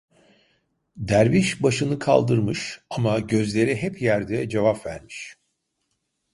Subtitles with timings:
[1.07, 5.35] Derviş başını kaldırmış, ama gözleri hep yerde cevap vermiş: